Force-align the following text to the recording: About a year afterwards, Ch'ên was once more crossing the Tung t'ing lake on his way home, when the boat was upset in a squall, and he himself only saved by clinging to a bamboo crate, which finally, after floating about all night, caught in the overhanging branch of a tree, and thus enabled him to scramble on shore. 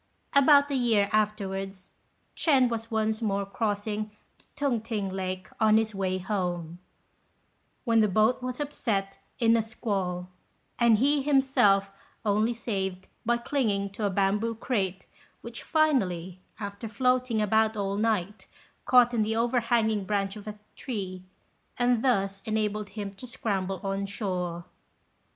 About 0.33 0.71
a 0.71 0.75
year 0.75 1.11
afterwards, 1.13 1.91
Ch'ên 2.35 2.69
was 2.69 2.89
once 2.89 3.21
more 3.21 3.45
crossing 3.45 4.09
the 4.39 4.45
Tung 4.55 4.81
t'ing 4.81 5.09
lake 5.11 5.47
on 5.59 5.77
his 5.77 5.93
way 5.93 6.17
home, 6.17 6.79
when 7.85 7.99
the 7.99 8.07
boat 8.07 8.41
was 8.41 8.59
upset 8.59 9.19
in 9.37 9.55
a 9.55 9.61
squall, 9.61 10.27
and 10.79 10.97
he 10.97 11.21
himself 11.21 11.91
only 12.25 12.51
saved 12.51 13.09
by 13.27 13.37
clinging 13.37 13.91
to 13.91 14.03
a 14.03 14.09
bamboo 14.09 14.55
crate, 14.55 15.05
which 15.41 15.61
finally, 15.61 16.41
after 16.59 16.87
floating 16.87 17.39
about 17.39 17.77
all 17.77 17.95
night, 17.95 18.47
caught 18.85 19.13
in 19.13 19.21
the 19.21 19.35
overhanging 19.35 20.05
branch 20.05 20.35
of 20.35 20.47
a 20.47 20.57
tree, 20.75 21.21
and 21.77 22.03
thus 22.03 22.41
enabled 22.45 22.89
him 22.89 23.13
to 23.13 23.27
scramble 23.27 23.79
on 23.83 24.07
shore. 24.07 24.65